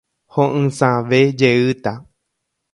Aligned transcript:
Ho'ysãvejeýta. 0.37 1.93